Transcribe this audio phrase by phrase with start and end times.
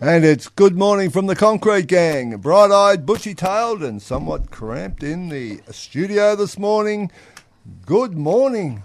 [0.00, 2.36] And it's good morning from the Concrete Gang.
[2.38, 7.10] Bright eyed, bushy tailed, and somewhat cramped in the studio this morning.
[7.86, 8.82] Good morning,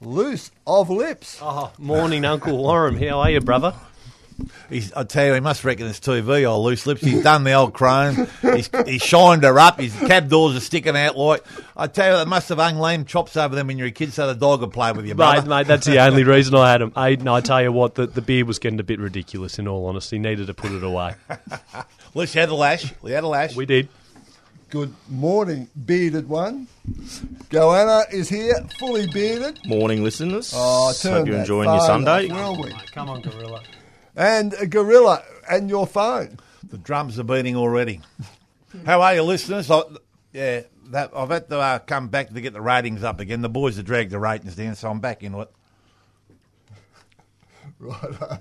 [0.00, 1.38] loose of lips.
[1.42, 2.96] Oh, morning, Uncle Warren.
[3.02, 3.74] How are you, brother?
[4.68, 7.00] He's, I tell you, he must reckon it's TV, old loose lips.
[7.00, 8.28] He's done the old crone.
[8.42, 9.80] He's, he's shined her up.
[9.80, 11.44] His cab doors are sticking out like.
[11.76, 13.92] I tell you, they must have hung lamb chops over them when you were a
[13.92, 15.14] kid so the dog would play with you.
[15.14, 16.90] Mate, mate, that's the only reason I had him.
[16.92, 19.86] Aiden, I tell you what, the, the beard was getting a bit ridiculous, in all
[19.86, 20.18] honesty.
[20.18, 21.14] Needed to put it away.
[21.28, 22.92] At least you had a lash.
[23.02, 23.56] We had a lash.
[23.56, 23.88] We did.
[24.70, 26.68] Good morning, bearded one.
[27.48, 29.58] Goanna is here, fully bearded.
[29.66, 30.52] Morning, listeners.
[30.54, 32.28] Oh, turn Hope you're that enjoying your phone Sunday.
[32.30, 32.70] off, will we?
[32.92, 33.62] Come on, Gorilla.
[34.16, 36.38] And a gorilla and your phone.
[36.68, 38.00] The drums are beating already.
[38.86, 39.70] How are you, listeners?
[39.70, 39.82] I,
[40.32, 43.42] yeah, that, I've had to uh, come back to get the ratings up again.
[43.42, 45.50] The boys have dragged the ratings down, so I'm back into it.
[47.78, 48.22] Right.
[48.22, 48.36] uh,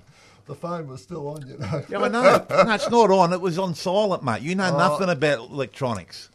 [0.47, 1.84] the phone was still on, you know.
[1.88, 2.46] Yeah, I know.
[2.50, 3.31] no, it's not on.
[3.31, 4.41] It was on silent, mate.
[4.41, 4.78] You know Oh.
[4.78, 6.30] nothing about electronics.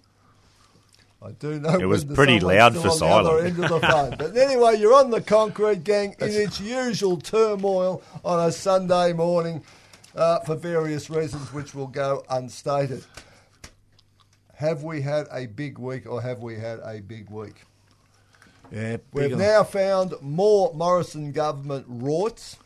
[1.24, 3.46] I do know It was pretty loud for on the other silent.
[3.46, 4.14] end of the phone.
[4.18, 9.64] But anyway, you're on the concrete gang in its usual turmoil on a Sunday morning
[10.14, 13.04] uh, for various reasons, which will go unstated.
[14.56, 17.62] Have we had a big week, or have we had a big week?
[18.70, 22.56] Yeah, We've now found more Morrison government rorts.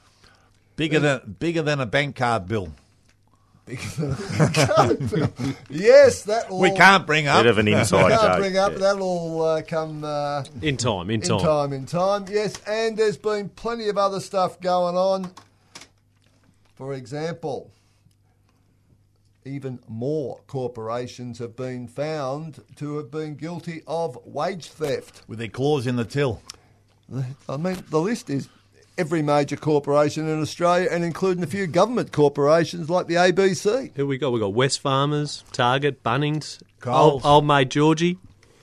[0.77, 2.73] bigger than bigger than a bank card bill.
[5.71, 7.43] yes, that will We can't bring up.
[7.43, 8.39] Bit of an inside can't joke.
[8.39, 8.73] bring up.
[8.73, 8.79] yeah.
[8.79, 10.05] That'll all uh, come.
[10.05, 11.41] Uh, In time, in in time.
[11.41, 12.25] time, in time.
[12.31, 15.33] Yes, and there's been plenty of other stuff going on.
[16.75, 17.71] For example,
[19.45, 25.23] even more corporations have been found to have been guilty of wage theft.
[25.27, 26.41] with their claws in the till.
[27.49, 28.49] I mean, the list is
[28.99, 33.93] every major corporation in Australia, and including a few government corporations like the ABC.
[33.97, 34.33] Who we got?
[34.33, 37.25] We got Wesfarmers, Target, Bunnings, Coles.
[37.25, 38.19] old, old mate Georgie.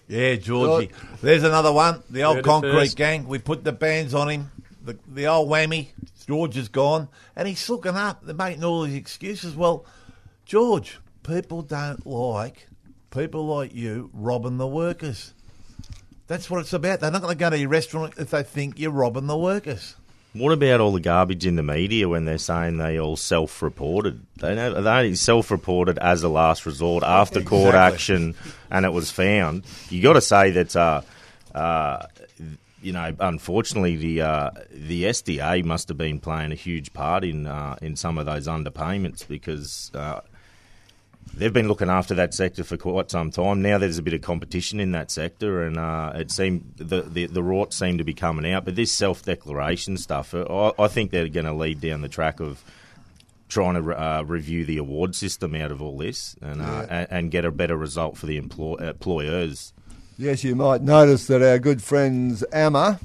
[0.08, 0.92] Yeah, Georgie.
[1.22, 2.04] There's another one.
[2.10, 2.98] The old Heard concrete first.
[2.98, 3.28] gang.
[3.28, 4.52] We put the bands on him.
[4.84, 5.88] The the old whammy.
[6.28, 8.24] George is gone, and he's looking up.
[8.24, 9.56] They're making all these excuses.
[9.56, 9.86] Well,
[10.46, 12.68] George, people don't like
[13.12, 15.34] people like you robbing the workers.
[16.28, 17.00] That's what it's about.
[17.00, 19.96] They're not going to go to your restaurant if they think you're robbing the workers.
[20.36, 24.26] What about all the garbage in the media when they're saying they all self-reported?
[24.36, 28.36] They know they only self-reported as a last resort after court action,
[28.70, 29.64] and it was found.
[29.90, 30.76] You got to say that.
[30.76, 31.02] Uh,
[31.54, 32.08] uh,
[32.82, 37.48] you know, unfortunately, the uh, the SDA must have been playing a huge part in
[37.48, 40.20] uh, in some of those underpayments because uh,
[41.34, 43.62] they've been looking after that sector for quite some time.
[43.62, 47.26] Now there's a bit of competition in that sector, and uh, it seemed the, the
[47.28, 48.66] the rorts seem to be coming out.
[48.66, 52.10] But this self declaration stuff, uh, I, I think they're going to lead down the
[52.10, 52.64] track of
[53.48, 57.32] trying to uh, review the award system out of all this and, uh, and, and
[57.32, 59.72] get a better result for the employ- employers.
[60.18, 63.00] Yes, you might notice that our good friends AMA,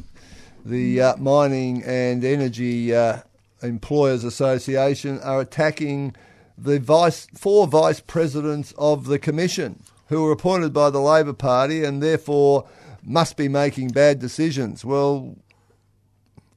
[0.64, 3.18] the uh, Mining and Energy uh,
[3.62, 6.14] Employers Association, are attacking
[6.62, 11.84] the vice four vice presidents of the commission who were appointed by the Labor Party
[11.84, 12.68] and therefore
[13.02, 14.84] must be making bad decisions.
[14.84, 15.36] Well,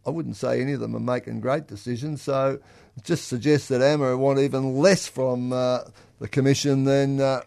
[0.05, 2.59] I wouldn't say any of them are making great decisions, so
[3.03, 5.81] just suggests that AMA want even less from uh,
[6.19, 7.41] the commission than uh,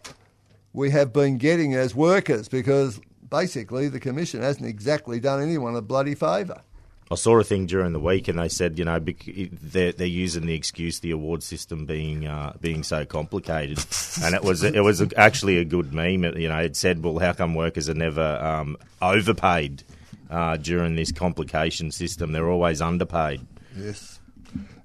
[0.73, 2.99] we have been getting as workers because
[3.29, 6.61] basically the commission hasn't exactly done anyone a bloody favour.
[7.09, 10.45] I saw a thing during the week, and they said, you know, they're, they're using
[10.45, 13.79] the excuse the award system being uh, being so complicated,
[14.23, 16.25] and it was it was actually a good meme.
[16.25, 19.83] It, you know, it said, well, how come workers are never um, overpaid
[20.29, 22.33] uh, during this complication system?
[22.33, 23.45] They're always underpaid.
[23.77, 24.19] Yes.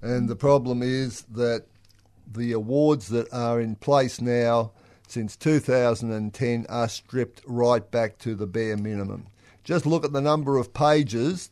[0.01, 1.65] And the problem is that
[2.31, 4.73] the awards that are in place now
[5.07, 9.27] since 2010 are stripped right back to the bare minimum.
[9.65, 11.51] Just look at the number of pages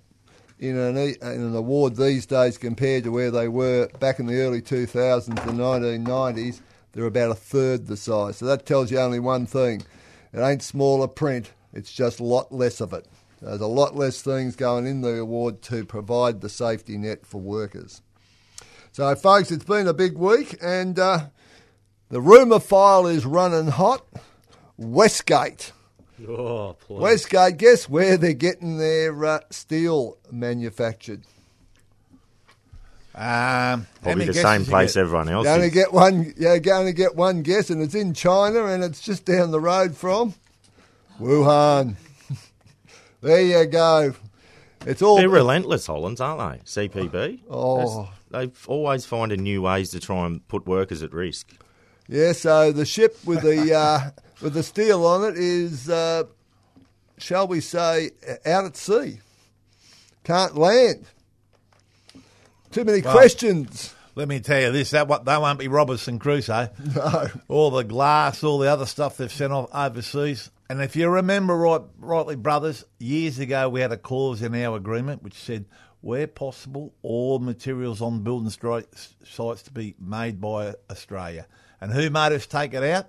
[0.60, 4.40] in an, in an award these days compared to where they were back in the
[4.40, 6.60] early 2000s and 1990s.
[6.92, 8.36] They're about a third the size.
[8.36, 9.82] So that tells you only one thing.
[10.32, 13.06] It ain't smaller print, it's just a lot less of it.
[13.40, 17.40] There's a lot less things going in the award to provide the safety net for
[17.40, 18.02] workers.
[18.92, 21.28] So, folks, it's been a big week, and uh,
[22.10, 24.04] the rumour file is running hot.
[24.76, 25.72] Westgate.
[26.28, 27.00] Oh, please.
[27.00, 31.22] Westgate, guess where they're getting their uh, steel manufactured?
[33.14, 35.00] Um, Probably the same place get?
[35.00, 35.84] everyone else You're going to is.
[35.84, 36.34] get one.
[36.36, 39.60] You're going to get one guess, and it's in China, and it's just down the
[39.60, 40.34] road from
[41.20, 41.96] Wuhan.
[43.20, 44.14] there you go.
[44.86, 45.16] It's all.
[45.16, 46.88] They're relentless, Hollands, aren't they?
[46.88, 47.40] CPB.
[47.50, 48.10] Oh.
[48.30, 51.52] They always finding new ways to try and put workers at risk.
[52.08, 54.10] Yeah, so the ship with the uh,
[54.40, 56.24] with the steel on it is, uh,
[57.18, 58.10] shall we say,
[58.46, 59.20] out at sea.
[60.24, 61.06] Can't land.
[62.70, 63.94] Too many Well- questions.
[64.16, 66.68] Let me tell you this: that what that won't be Robinson Crusoe.
[66.94, 67.28] No.
[67.48, 70.50] All the glass, all the other stuff they've sent off overseas.
[70.68, 74.76] And if you remember right, rightly, brothers, years ago we had a clause in our
[74.76, 75.64] agreement which said,
[76.00, 81.46] where possible, all materials on building sites to be made by Australia.
[81.80, 83.06] And who made us take it out?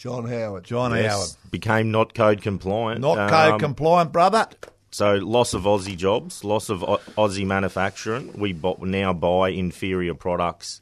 [0.00, 0.64] John Howard.
[0.64, 1.28] John Yes, Howard.
[1.50, 3.02] became not code compliant.
[3.02, 4.46] Not Um, code compliant, brother.
[4.90, 8.32] So loss of Aussie jobs, loss of Au- Aussie manufacturing.
[8.34, 10.80] We bu- now buy inferior products,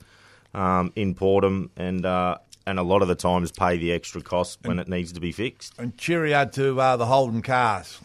[0.54, 2.36] um, import them, and uh,
[2.68, 5.32] and a lot of the times pay the extra cost when it needs to be
[5.32, 5.72] fixed.
[5.78, 7.98] And cheerio to uh, the Holden cars.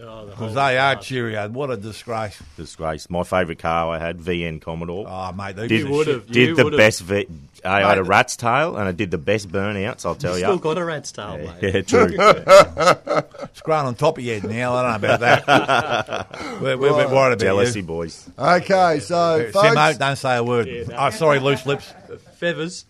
[0.00, 1.04] Oh, the Because whole they are class.
[1.06, 1.48] cheerio.
[1.48, 2.40] What a disgrace.
[2.56, 3.10] Disgrace.
[3.10, 5.04] My favourite car I had, VN Commodore.
[5.08, 7.00] Oh, mate, they did give a would've- did you the would've- best.
[7.02, 7.26] V-
[7.64, 10.06] I had a rat's tail, and I did the best burnouts.
[10.06, 10.44] I'll tell You you.
[10.44, 11.54] still got a rat's tail, mate.
[11.74, 12.16] yeah, true.
[13.50, 14.74] It's grown on top of your head now.
[14.74, 16.60] I don't know about that.
[16.62, 17.86] we're, we're a bit worried about Jealousy, you.
[17.86, 18.28] boys.
[18.38, 20.68] Okay, so Simo, folks, don't say a word.
[20.68, 20.96] Yeah, no.
[20.98, 21.92] oh, sorry, loose lips.
[22.36, 22.84] Feathers.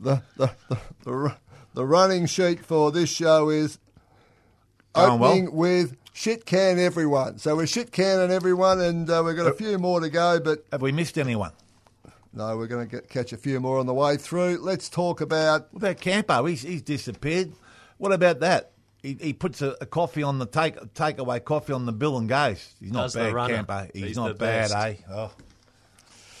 [0.00, 0.50] The, the,
[1.04, 1.36] the,
[1.74, 3.78] the, running sheet for this show is
[4.94, 5.30] Going well.
[5.30, 7.38] opening with shit can everyone.
[7.38, 10.64] So we're shit canning everyone, and uh, we've got a few more to go, but
[10.72, 11.52] Have we missed anyone?
[12.32, 14.58] no, we're going to get, catch a few more on the way through.
[14.60, 16.44] Let's talk about What about Campo?
[16.46, 17.52] He's, he's disappeared.
[17.98, 18.72] What about that?
[19.02, 22.28] He, he puts a, a coffee on the take takeaway coffee on the bill and
[22.28, 22.74] goes.
[22.80, 23.54] He's not Does bad, runner.
[23.54, 23.88] Campo.
[23.94, 24.74] He's, He's not bad, best.
[24.74, 24.94] eh?
[25.10, 25.32] Oh.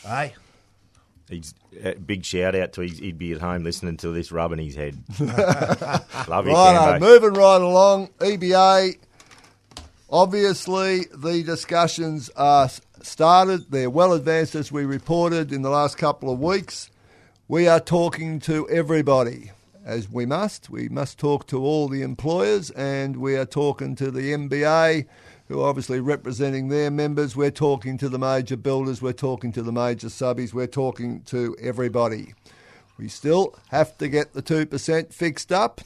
[0.02, 0.34] Hey,
[1.28, 1.54] He's
[1.84, 4.76] uh, big shout out to his, he'd be at home listening to this rubbing his
[4.76, 4.96] head.
[5.20, 7.00] Love you, Cambo.
[7.00, 8.08] moving right along.
[8.18, 8.96] EBA,
[10.08, 12.68] obviously, the discussions are
[13.02, 13.70] started.
[13.70, 16.90] They're well advanced, as we reported in the last couple of weeks.
[17.48, 19.52] We are talking to everybody,
[19.84, 20.70] as we must.
[20.70, 25.06] We must talk to all the employers, and we are talking to the MBA,
[25.48, 27.36] who are obviously representing their members.
[27.36, 29.00] We're talking to the major builders.
[29.02, 30.52] We're talking to the major subbies.
[30.52, 32.34] We're talking to everybody.
[32.98, 35.80] We still have to get the 2% fixed up.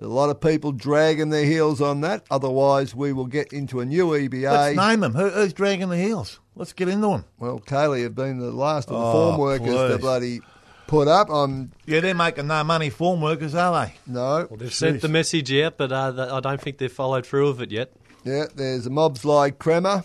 [0.00, 2.24] A lot of people dragging their heels on that.
[2.30, 4.50] Otherwise, we will get into a new EBA.
[4.50, 5.14] let's name them.
[5.14, 6.40] Who, who's dragging the heels?
[6.56, 7.24] Let's get into them.
[7.38, 10.40] well, Kaylee have been the last of the Oh, form workers to bloody
[10.88, 11.30] put up.
[11.30, 13.94] I'm Yeah, they're making no money form workers, are they?
[14.06, 14.48] no.
[14.50, 17.62] Well, they've sent the message out, but uh, I don't think they've followed through with
[17.62, 17.92] it yet.
[18.24, 20.04] Yeah, there's mobs like Kremer.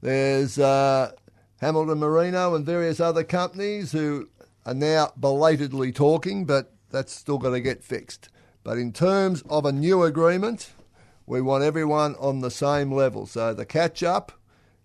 [0.00, 1.12] There's uh,
[1.60, 4.28] Hamilton Marino and various other companies who
[4.64, 8.28] are now belatedly talking, but that's still going to get fixed.
[8.62, 10.70] But in terms of a new agreement,
[11.26, 13.26] we want everyone on the same level.
[13.26, 14.32] So the catch up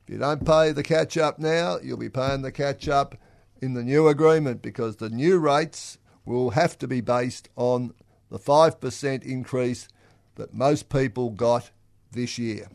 [0.05, 3.15] If you don't pay the catch up now, you'll be paying the catch up
[3.60, 7.93] in the new agreement because the new rates will have to be based on
[8.29, 9.88] the 5% increase
[10.36, 11.72] that most people got
[12.15, 12.67] this year.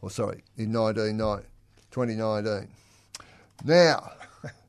[0.00, 1.48] Or, sorry, in 1990,
[1.90, 2.68] 2019.
[3.64, 4.12] Now,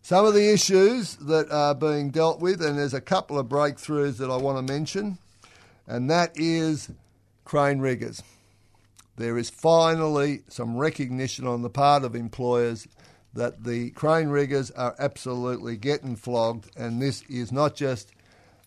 [0.01, 4.17] some of the issues that are being dealt with, and there's a couple of breakthroughs
[4.17, 5.17] that I want to mention,
[5.87, 6.91] and that is
[7.45, 8.21] crane riggers.
[9.15, 12.87] There is finally some recognition on the part of employers
[13.33, 18.11] that the crane riggers are absolutely getting flogged, and this is not just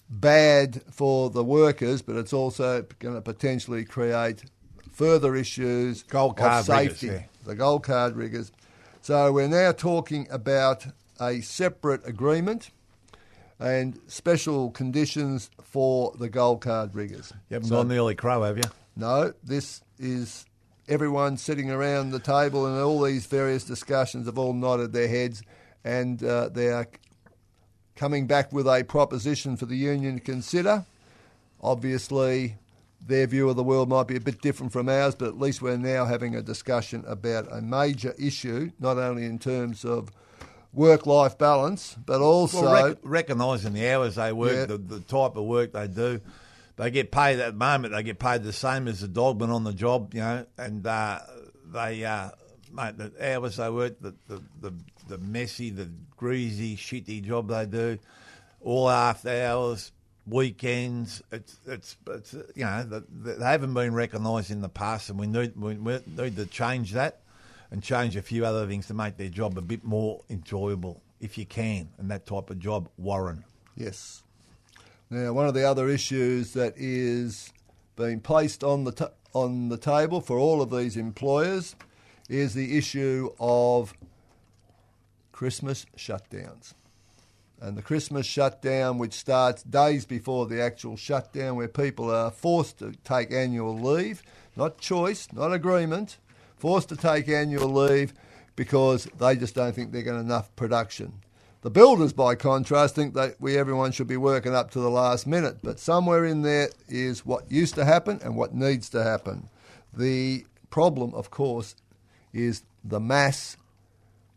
[0.09, 4.45] bad for the workers, but it's also going to potentially create
[4.97, 7.07] further issues Gold of card riggers, safety.
[7.09, 7.23] yeah.
[7.45, 8.51] The gold card riggers.
[9.03, 10.87] So we're now talking about
[11.21, 12.71] a separate agreement
[13.61, 17.33] and special conditions for the gold card riggers.
[17.51, 18.65] You haven't So- gone the early crow, have you?
[18.97, 20.47] no, this is
[20.89, 25.43] everyone sitting around the table, and all these various discussions have all nodded their heads,
[25.85, 26.87] and uh, they are
[27.97, 30.85] coming back with a proposition for the union to consider.
[31.63, 32.57] Obviously,
[33.07, 35.63] their view of the world might be a bit different from ours, but at least
[35.63, 40.11] we're now having a discussion about a major issue, not only in terms of
[40.73, 44.65] work-life balance, but also Well, rec- recognising the hours they work, Yeah.
[44.67, 46.21] the, the type of work they do.
[46.77, 47.95] They get paid at the moment.
[47.95, 51.21] They get paid the same as the dogman on the job, you know, and uh,
[51.73, 52.31] they, uh,
[52.71, 54.73] mate, the hours they work, the, the, the,
[55.09, 57.99] the messy, the greasy, shitty job they do,
[58.61, 59.93] all after hours,
[60.27, 61.23] weekends.
[61.33, 65.19] It's, it's, it's you know, the, the, they haven't been recognised in the past, and
[65.19, 67.21] we need, we, we need to change that
[67.71, 71.37] and change a few other things to make their job a bit more enjoyable, if
[71.37, 73.45] you can, and that type of job, Warren.
[73.77, 74.23] Yes.
[75.11, 77.53] Now, one of the other issues that is
[77.97, 81.77] being placed on the ta on the table for all of these employers
[82.29, 83.93] is the issue of
[85.31, 86.73] Christmas shutdowns.
[87.61, 92.79] And the Christmas shutdown, which starts days before the actual shutdown, where people are forced
[92.79, 94.23] to take annual leave,
[94.57, 96.19] not choice, not agreement,
[96.57, 98.13] forced to take annual leave
[98.57, 101.13] because they just don't think they're getting enough production.
[101.63, 105.27] The builders, by contrast, think that we everyone should be working up to the last
[105.27, 109.49] minute, but somewhere in there is what used to happen and what needs to happen.
[109.93, 111.75] The problem, of course,
[112.33, 113.57] is the mass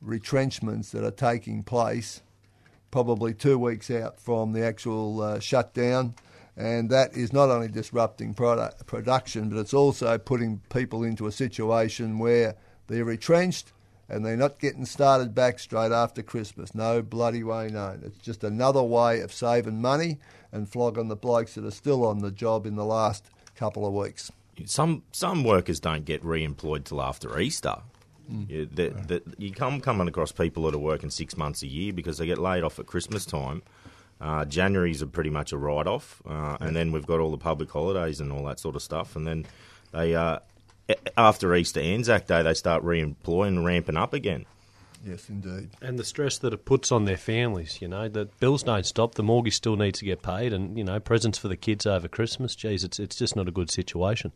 [0.01, 2.21] retrenchments that are taking place
[2.91, 6.15] probably two weeks out from the actual uh, shutdown.
[6.57, 11.31] And that is not only disrupting product, production, but it's also putting people into a
[11.31, 12.55] situation where
[12.87, 13.71] they're retrenched
[14.09, 16.73] and they're not getting started back straight after Christmas.
[16.73, 18.01] No bloody way known.
[18.03, 20.19] It's just another way of saving money
[20.51, 23.93] and flogging the blokes that are still on the job in the last couple of
[23.93, 24.31] weeks.
[24.65, 27.77] Some some workers don't get re-employed till after Easter.
[28.47, 31.93] Yeah, the, the, you come coming across people that are working six months a year
[31.93, 33.63] because they get laid off at Christmas time.
[34.21, 37.71] Uh, January's a pretty much a write-off, uh, and then we've got all the public
[37.71, 39.45] holidays and all that sort of stuff, and then
[39.93, 40.39] they uh,
[41.17, 44.45] after Easter Anzac Day they start re-employing and ramping up again.
[45.05, 45.69] Yes, indeed.
[45.81, 49.15] And the stress that it puts on their families, you know, the bills don't stop,
[49.15, 52.09] the mortgage still needs to get paid, and, you know, presents for the kids over
[52.09, 54.33] Christmas, geez, it's, it's just not a good situation.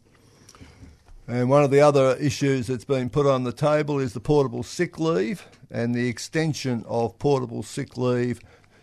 [1.27, 4.62] And one of the other issues that's been put on the table is the portable
[4.62, 8.42] sick leave and the extension of portable sick leave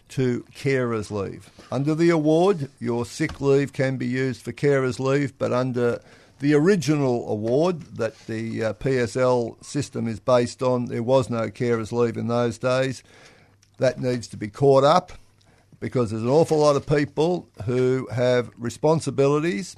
[0.08, 1.50] to carers leave.
[1.70, 6.00] Under the award, your sick leave can be used for carers leave, but under
[6.38, 11.92] the original award that the uh, PSL system is based on, there was no carers
[11.92, 13.02] leave in those days.
[13.76, 15.12] That needs to be caught up
[15.78, 19.76] because there's an awful lot of people who have responsibilities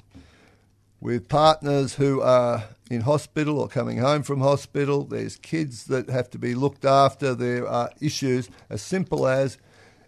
[1.03, 5.03] with partners who are in hospital or coming home from hospital.
[5.03, 7.35] There's kids that have to be looked after.
[7.35, 9.57] There are issues as simple as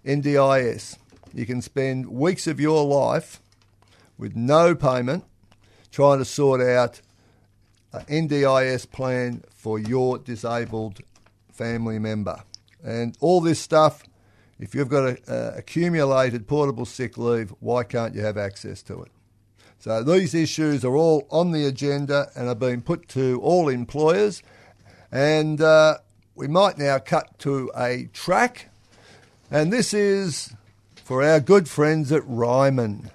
[0.06, 0.98] NDIS.
[1.34, 3.42] You can spend weeks of your life
[4.18, 5.26] with no payment
[5.92, 7.02] trying to sort out
[7.92, 11.02] an NDIS plan for your disabled
[11.52, 12.42] family member.
[12.86, 14.04] And all this stuff,
[14.62, 19.02] if you've got a, a accumulated portable sick leave, why can't you have access to
[19.02, 19.12] it?
[19.80, 24.42] So these issues are all on the agenda and are being put to all employers.
[25.12, 26.00] And uh,
[26.34, 28.70] we might now cut to a track.
[29.52, 30.56] And this is
[31.04, 33.12] for our good friends at Ryman.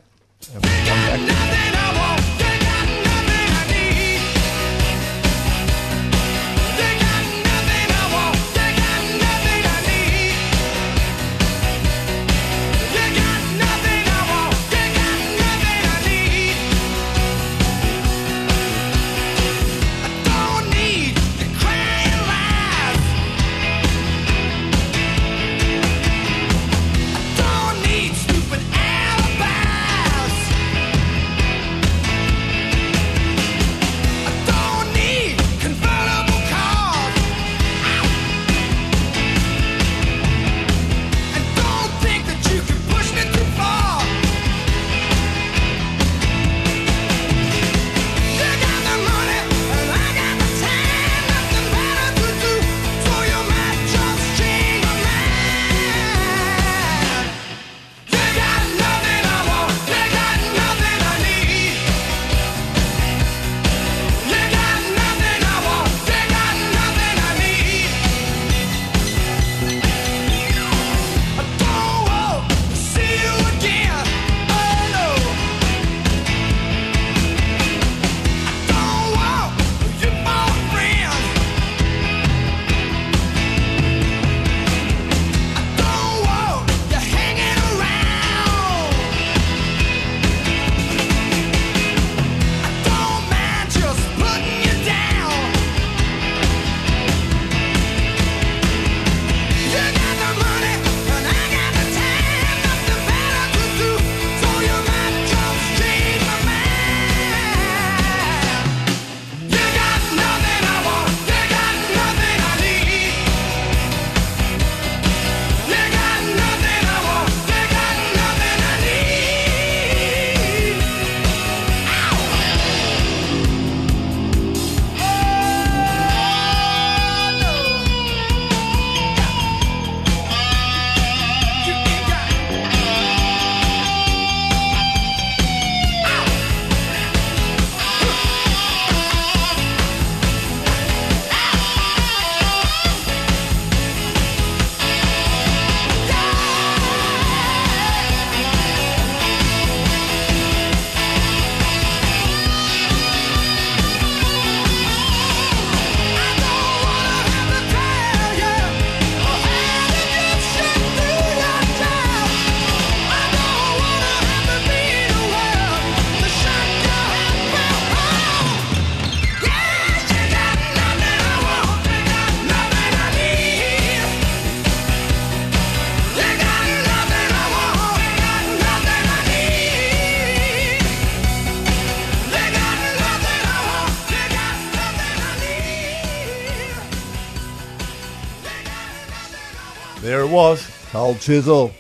[190.41, 190.67] Was.
[190.91, 191.71] Cold chisel.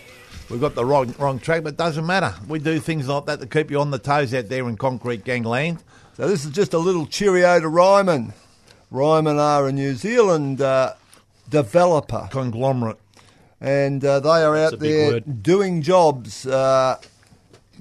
[0.50, 2.34] We've got the wrong wrong track, but it doesn't matter.
[2.46, 5.24] We do things like that to keep you on the toes out there in concrete
[5.24, 5.82] gangland.
[6.16, 8.34] So this is just a little cheerio to Ryman.
[8.90, 10.92] Ryman are a New Zealand uh,
[11.48, 12.98] developer, Conglomerate.
[13.62, 15.42] and uh, they are That's out there word.
[15.42, 16.98] doing jobs uh,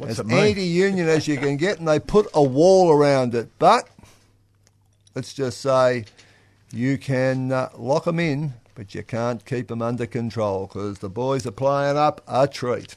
[0.06, 3.50] as anti-union as you can get, and they put a wall around it.
[3.60, 3.90] But
[5.14, 6.06] let's just say
[6.72, 11.10] you can uh, lock them in, but you can't keep them under control because the
[11.10, 12.96] boys are playing up a treat.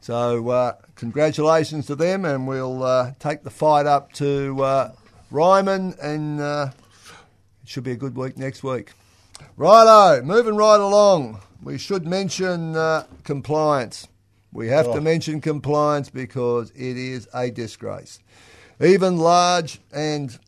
[0.00, 4.92] So uh, congratulations to them, and we'll uh, take the fight up to uh,
[5.30, 6.70] Ryman, and uh,
[7.62, 8.92] it should be a good week next week.
[9.58, 11.38] Righto, moving right along.
[11.62, 14.08] We should mention uh, compliance.
[14.50, 18.18] We have to mention compliance because it is a disgrace.
[18.80, 20.38] Even large and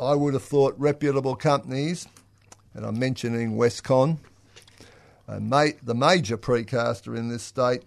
[0.00, 2.06] I would have thought reputable companies,
[2.78, 4.18] and I'm mentioning Westkon,
[5.26, 7.82] ma- the major precaster in this state,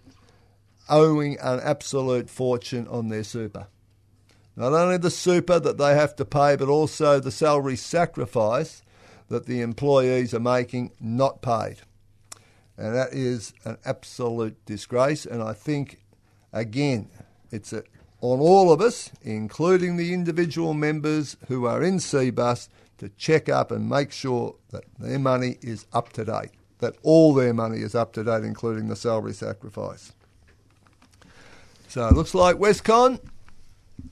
[0.89, 3.67] owing an absolute fortune on their super.
[4.57, 8.81] Not only the super that they have to pay, but also the salary sacrifice
[9.29, 11.77] that the employees are making not paid.
[12.77, 15.25] And that is an absolute disgrace.
[15.25, 16.01] And I think,
[16.51, 17.07] again,
[17.49, 17.83] it's a,
[18.19, 22.67] on all of us, including the individual members who are in CBUS,
[23.01, 27.33] to check up and make sure that their money is up to date, that all
[27.33, 30.13] their money is up to date, including the salary sacrifice.
[31.87, 33.19] So it looks like Westkon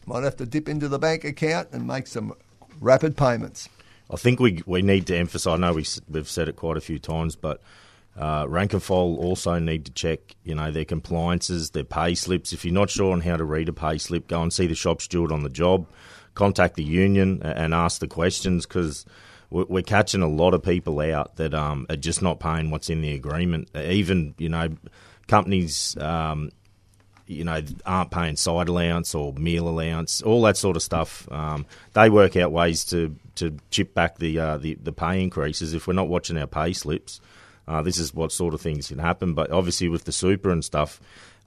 [0.08, 2.34] might have to dip into the bank account and make some
[2.82, 3.70] rapid payments.
[4.10, 5.54] I think we we need to emphasise.
[5.54, 7.62] I know we, we've said it quite a few times, but
[8.18, 12.54] uh, rank and file also need to check, you know, their compliances, their pay slips.
[12.54, 14.74] If you're not sure on how to read a pay slip, go and see the
[14.74, 15.86] shop steward on the job.
[16.36, 19.06] Contact the union and ask the questions because
[19.50, 23.02] we're catching a lot of people out that um, are just not paying what's in
[23.02, 23.70] the agreement.
[23.76, 24.70] Even you know,
[25.28, 25.98] companies.
[25.98, 26.52] Um,
[27.30, 31.32] you know, aren't paying side allowance or meal allowance, all that sort of stuff.
[31.32, 35.76] Um, they work out ways to, to chip back the, uh, the the pay increases.
[35.76, 37.22] If we're not watching our pay slips,
[37.68, 39.36] uh, this is what sort of things can happen.
[39.36, 41.00] But obviously, with the super and stuff,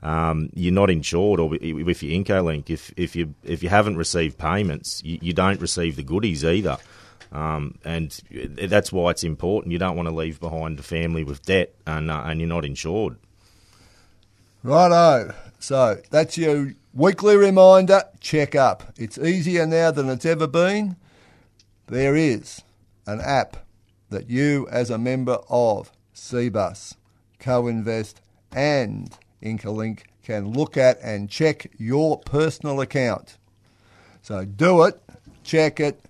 [0.03, 4.37] um, you're not insured, or with your IncoLink, if if you if you haven't received
[4.39, 6.79] payments, you, you don't receive the goodies either.
[7.31, 9.73] Um, and that's why it's important.
[9.73, 12.65] You don't want to leave behind a family with debt, and uh, and you're not
[12.65, 13.17] insured.
[14.63, 15.35] Righto.
[15.59, 18.03] So that's your weekly reminder.
[18.21, 18.93] Check up.
[18.97, 20.97] It's easier now than it's ever been.
[21.87, 22.63] There is
[23.07, 23.57] an app
[24.11, 26.97] that you, as a member of CBUS,
[27.39, 28.21] Co-Invest,
[28.53, 33.39] and Incolink, can look at and check your personal account.
[34.23, 35.01] So do it,
[35.43, 36.01] check it,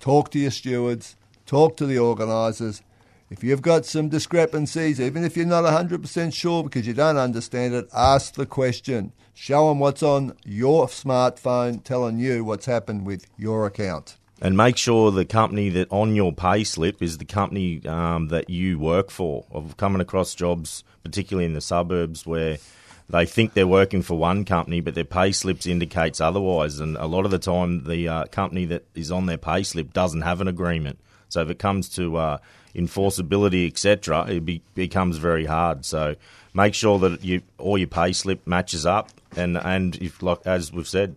[0.00, 1.16] talk to your stewards,
[1.46, 2.82] talk to the organisers.
[3.30, 7.72] If you've got some discrepancies, even if you're not 100% sure because you don't understand
[7.72, 9.12] it, ask the question.
[9.32, 14.18] Show them what's on your smartphone telling you what's happened with your account.
[14.42, 18.50] And make sure the company that on your pay slip is the company um, that
[18.50, 19.44] you work for.
[19.54, 22.58] I've coming across jobs, particularly in the suburbs, where
[23.08, 26.80] they think they're working for one company, but their pay slips indicates otherwise.
[26.80, 29.92] And a lot of the time, the uh, company that is on their pay slip
[29.92, 30.98] doesn't have an agreement.
[31.28, 32.38] So if it comes to uh,
[32.74, 35.84] enforceability, etc., it be, becomes very hard.
[35.84, 36.16] So
[36.52, 40.72] make sure that you all your pay slip matches up, and and if like as
[40.72, 41.14] we've said,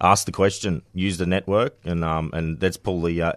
[0.00, 3.32] ask the question, use the network, and um and let's pull the uh,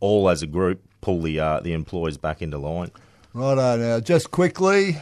[0.00, 2.90] all as a group pull the uh, the employees back into line.
[3.34, 4.96] Righto, now just quickly,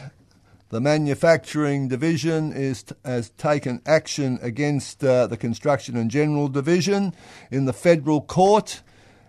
[0.69, 7.13] the manufacturing division is has taken action against uh, the construction and general division
[7.49, 8.81] in the federal court.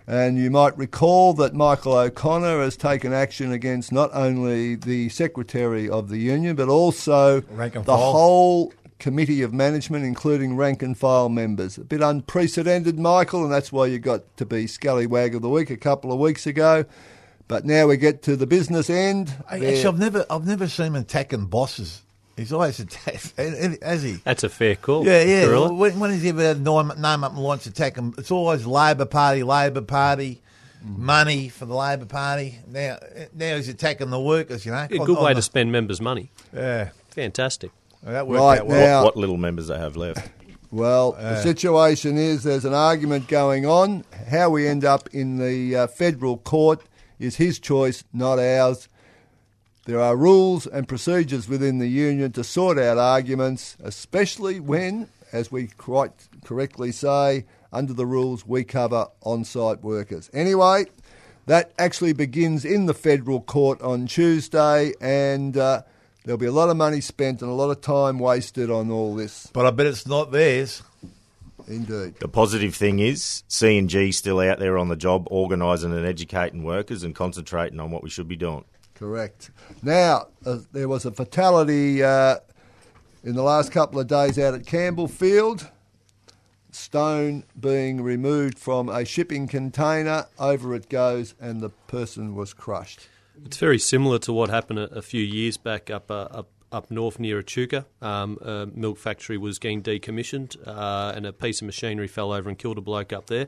[0.04, 5.88] And you might recall that Michael O'Connor has taken action against not only the secretary
[5.88, 8.12] of the union, but also the file.
[8.12, 11.76] whole committee of management, including rank and file members.
[11.76, 15.70] A bit unprecedented, Michael, and that's why you got to be Scallywag of the Week
[15.70, 16.84] a couple of weeks ago.
[17.48, 19.34] But now we get to the business end.
[19.50, 22.00] Actually, I've never, I've never seen him attacking bosses.
[22.36, 23.34] He's always attacked,
[23.82, 24.12] has he?
[24.24, 25.04] That's a fair call.
[25.04, 25.46] Yeah, yeah.
[25.46, 25.74] Gorilla.
[25.74, 28.14] When, when has he ever had name, name up and launch attack him?
[28.16, 30.40] It's always Labor Party, Labor Party,
[30.82, 31.04] mm-hmm.
[31.04, 32.58] money for the Labor Party.
[32.68, 32.98] Now,
[33.34, 34.64] now he's attacking the workers.
[34.64, 36.30] You know, A On- good on way the- to spend members' money.
[36.54, 37.72] Yeah, Fantastic.
[38.02, 38.80] That worked Right out well.
[38.80, 40.30] now- What, what little members they have left.
[40.70, 44.04] Well, the situation is there's an argument going on.
[44.30, 46.82] How we end up in the uh, federal court
[47.18, 48.88] is his choice, not ours.
[49.84, 55.52] There are rules and procedures within the union to sort out arguments, especially when, as
[55.52, 56.12] we quite
[56.42, 60.30] correctly say, under the rules we cover on site workers.
[60.32, 60.86] Anyway,
[61.46, 65.82] That actually begins in the federal court on Tuesday, and uh,
[66.24, 69.14] there'll be a lot of money spent and a lot of time wasted on all
[69.14, 69.48] this.
[69.52, 70.82] But I bet it's not theirs.
[71.68, 72.16] Indeed.
[72.18, 76.04] The positive thing is C and G still out there on the job, organising and
[76.04, 78.64] educating workers and concentrating on what we should be doing.
[78.94, 79.50] Correct.
[79.82, 82.36] Now, uh, there was a fatality uh,
[83.24, 85.70] in the last couple of days out at Campbellfield.
[86.70, 93.08] Stone being removed from a shipping container, over it goes, and the person was crushed.
[93.44, 96.90] It's very similar to what happened a, a few years back up uh, up up
[96.90, 97.86] north near Echuca.
[98.00, 102.48] Um, a milk factory was getting decommissioned, uh, and a piece of machinery fell over
[102.48, 103.46] and killed a bloke up there.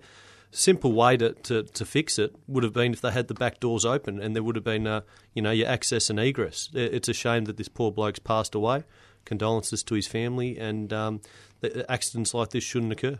[0.51, 3.59] Simple way to, to, to fix it would have been if they had the back
[3.59, 5.01] doors open and there would have been, uh,
[5.33, 6.69] you know, your access and egress.
[6.75, 8.85] It's a shame that this poor bloke's passed away.
[9.25, 11.23] Condolences to his family, and um,
[11.61, 13.19] that accidents like this shouldn't occur.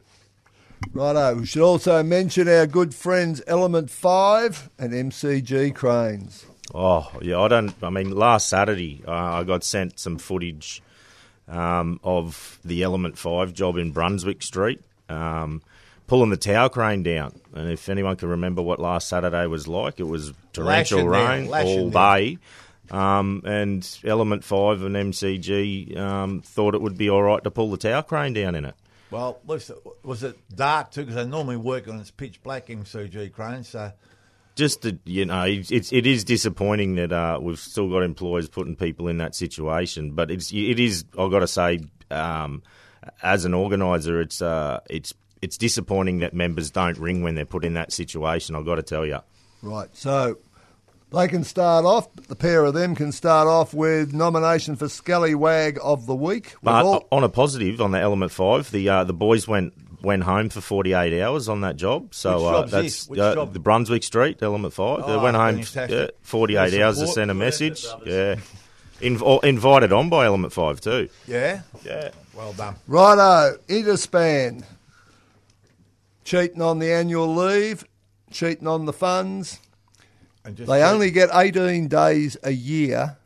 [0.93, 6.45] Righto, we should also mention our good friends Element 5 and MCG Cranes.
[6.73, 7.75] Oh yeah, I don't.
[7.83, 10.83] I mean, last Saturday uh, I got sent some footage
[11.49, 15.63] um, of the Element Five job in Brunswick Street, um,
[16.07, 17.39] pulling the tower crane down.
[17.55, 21.67] And if anyone can remember what last Saturday was like, it was torrential down, rain
[21.67, 22.39] all day.
[22.91, 27.71] Um, and Element Five and MCG um, thought it would be all right to pull
[27.71, 28.75] the tower crane down in it.
[29.11, 29.71] Well, was
[30.23, 31.03] it dark too?
[31.03, 33.69] Because they normally work on it's pitch black MCG cranes.
[33.69, 33.93] So
[34.55, 38.77] just that you know it's it is disappointing that uh, we've still got employers putting
[38.77, 42.63] people in that situation but it's it is I've got to say um,
[43.23, 45.13] as an organizer it's uh, it's
[45.43, 48.83] it's disappointing that members don't ring when they're put in that situation I've got to
[48.83, 49.19] tell you
[49.63, 50.37] Right, so
[51.11, 55.79] they can start off, the pair of them can start off with nomination for Scallywag
[55.83, 56.55] of the Week.
[56.57, 59.73] We've but all- on a positive on the element 5 the uh, the boys went
[60.05, 62.15] went home for 48 hours on that job.
[62.15, 63.09] So Which uh, job's that's this?
[63.09, 63.53] Which uh, job?
[63.53, 65.59] the Brunswick Street element 5 they Oh, went home
[65.91, 67.85] yeah, 48 Well, hours to support- send a message.
[68.07, 68.37] yeah.
[69.01, 71.09] Inv- invited on by element 5 too.
[71.27, 72.11] Yeah, yeah.
[72.37, 72.77] Well done.
[72.87, 74.65] Righto, Interspan.
[76.25, 77.85] Cheating on the annual leave,
[78.31, 79.59] cheating on the funds.
[80.45, 83.17] And just They only get 18 days a year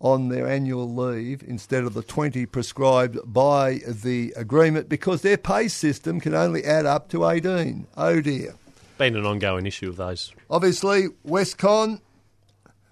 [0.00, 5.68] on their annual leave instead of the 20 prescribed by the agreement because their pay
[5.68, 7.86] system can only add up to 18.
[7.96, 8.54] Oh dear.
[8.96, 10.32] Been an ongoing issue of those.
[10.50, 12.00] Obviously, Westkon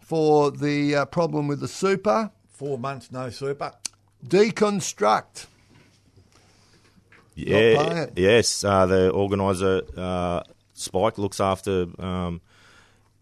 [0.00, 2.30] for the uh, problem with the super.
[2.48, 3.72] four months no super.
[4.26, 5.46] Deconstruct.
[7.34, 8.64] Yeah, yes.
[8.64, 10.42] Uh, the organizer uh,
[10.74, 12.40] Spike looks after um,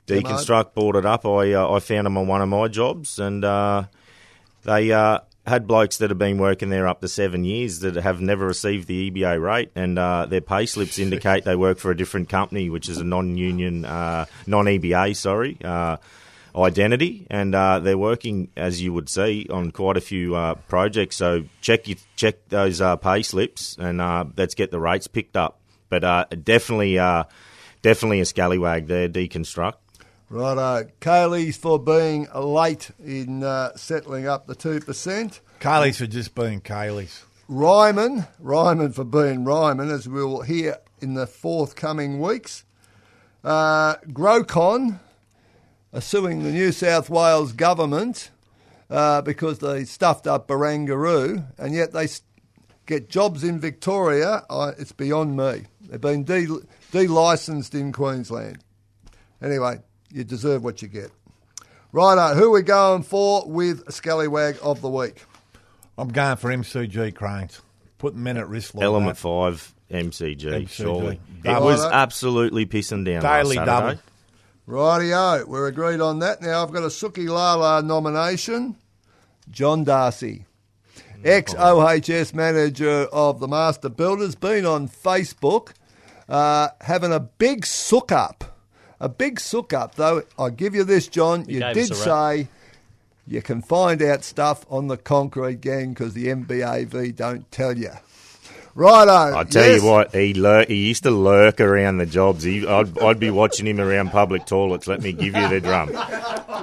[0.06, 0.96] Deconstruct.
[0.96, 1.26] It up.
[1.26, 3.84] I uh, I found them on one of my jobs, and uh,
[4.64, 8.20] they uh, had blokes that have been working there up to seven years that have
[8.20, 11.96] never received the EBA rate, and uh, their pay slips indicate they work for a
[11.96, 15.56] different company, which is a non-union, uh, non-EBA, sorry.
[15.62, 15.96] Uh,
[16.56, 21.16] identity, and uh, they're working, as you would see, on quite a few uh, projects.
[21.16, 25.36] So check you, check those uh, pay slips, and uh, let's get the rates picked
[25.36, 25.60] up.
[25.88, 27.24] But uh, definitely, uh,
[27.82, 29.08] definitely a scallywag there.
[29.08, 29.74] Deconstruct.
[30.28, 30.88] Righto.
[31.00, 35.40] Kaylee's for being late in uh, settling up the 2%.
[35.60, 37.24] Kaylee's for just being Kaylee's.
[37.48, 42.64] Ryman, Ryman for being Ryman, as we'll hear in the forthcoming weeks.
[43.44, 44.98] Uh, Grocon
[45.92, 48.30] are suing the New South Wales government
[48.90, 52.08] uh, because they stuffed up Barangaroo, and yet they
[52.86, 54.44] get jobs in Victoria.
[54.50, 55.66] Uh, it's beyond me.
[55.82, 58.58] They've been de- de-licensed in Queensland.
[59.40, 59.78] Anyway,
[60.16, 61.10] you deserve what you get.
[61.92, 65.22] Righto, who are we going for with Scallywag of the Week?
[65.98, 67.60] I'm going for MCG cranes.
[67.98, 69.20] Putting men at risk like Element that.
[69.20, 70.40] five MCG.
[70.40, 70.68] MCG.
[70.68, 73.88] Surely it was absolutely pissing down Daily last double.
[73.88, 74.02] Saturday.
[74.68, 76.42] Rightio, we're agreed on that.
[76.42, 78.76] Now I've got a Suki Lala nomination.
[79.48, 80.44] John Darcy,
[81.24, 85.72] ex OHS manager of the Master Builders, been on Facebook
[86.28, 88.55] uh, having a big sook up.
[89.00, 90.22] A big sook up, though.
[90.38, 91.44] I give you this, John.
[91.44, 92.34] He you did us a rap.
[92.36, 92.48] say
[93.26, 97.90] you can find out stuff on the concrete gang because the MBAV don't tell you.
[98.74, 99.38] Righto.
[99.38, 99.82] I tell yes.
[99.82, 102.42] you what, he lur- he used to lurk around the jobs.
[102.44, 104.86] He, I'd, I'd be watching him around public toilets.
[104.86, 105.92] Let me give you the drum.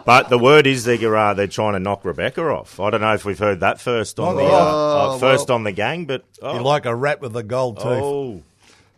[0.06, 2.80] But the word is they're uh, they're trying to knock Rebecca off.
[2.80, 5.56] I don't know if we've heard that first on the uh, Oh, uh, first well.
[5.56, 7.86] on the gang, but oh, You like a rat with a gold tooth.
[7.88, 8.44] oh,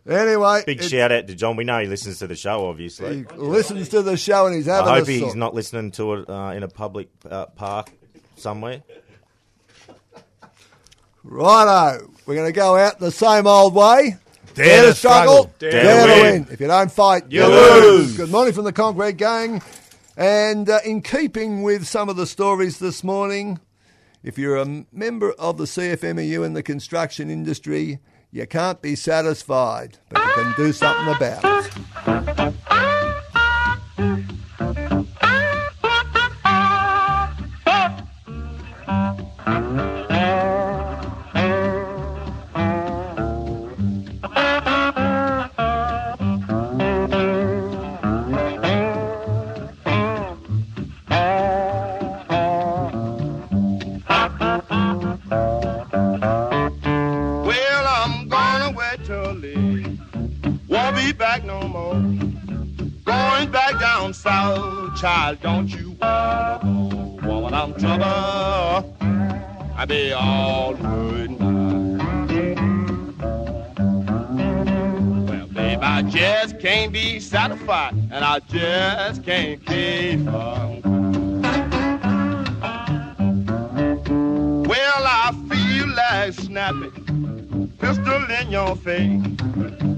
[0.07, 1.55] Anyway, big it- shout out to John.
[1.55, 3.17] We know he listens to the show, obviously.
[3.31, 5.35] He listens to the show and he's having I hope a he's sook.
[5.35, 7.89] not listening to it uh, in a public uh, park
[8.35, 8.83] somewhere.
[11.23, 14.17] Righto, we're going to go out the same old way.
[14.53, 16.31] Dare, to struggle, dare, Dare to to win.
[16.43, 16.47] win.
[16.53, 17.83] If you don't fight, you, You lose.
[18.09, 18.17] lose.
[18.17, 19.61] Good morning from the Concrete Gang.
[20.15, 23.59] And uh, in keeping with some of the stories this morning,
[24.23, 27.99] if you're a member of the CFMEU in the construction industry,
[28.36, 32.35] you can't be satisfied, but you can do something about it.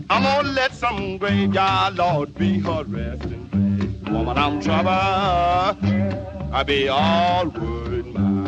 [0.09, 4.11] I'm gonna let some graveyard lord be her resting place.
[4.11, 4.89] Woman, I'm trouble.
[4.89, 8.47] I be all worried, my.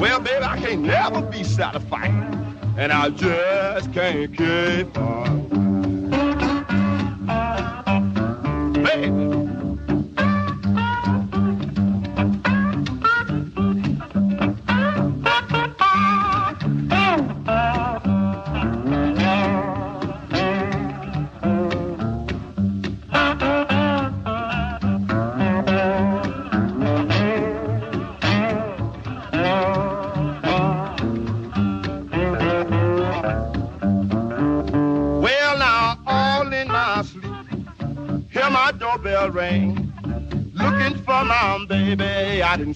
[0.00, 2.10] Well, baby, I can't never be satisfied,
[2.78, 5.47] and I just can't keep on.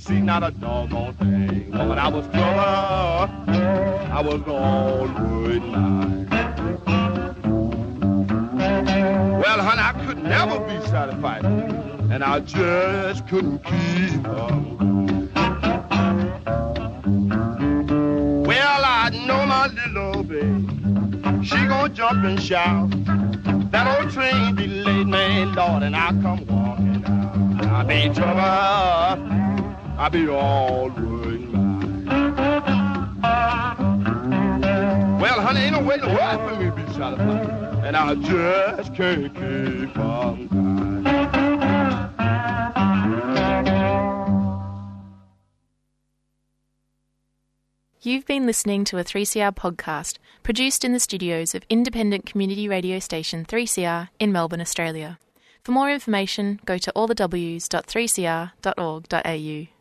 [0.02, 1.70] See not a doggone thing.
[1.70, 6.26] Woman, I was trouble, I was all worried now.
[9.38, 15.30] Well, honey, I could never be satisfied, and I just couldn't keep on.
[18.44, 21.44] Well, I know my little baby.
[21.44, 22.90] She gonna jump and shout.
[23.70, 27.66] That old train delayed me, Lord, and I come walking out.
[27.66, 29.51] I be trouble.
[30.02, 30.26] I be.
[30.26, 30.90] Well,
[35.40, 37.48] honey, ain't no way for me to be satisfied.
[37.84, 41.06] And I just can't keep on dying.
[48.00, 52.98] You've been listening to a 3CR podcast produced in the studios of independent community radio
[52.98, 55.20] station 3CR in Melbourne, Australia.
[55.62, 59.71] For more information, go to allthews.3cr.org.au.